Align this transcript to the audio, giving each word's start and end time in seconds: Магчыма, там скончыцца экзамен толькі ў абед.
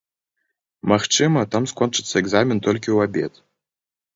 Магчыма, 0.93 1.43
там 1.55 1.63
скончыцца 1.73 2.15
экзамен 2.25 2.65
толькі 2.69 2.85
ў 2.95 3.11
абед. 3.11 3.33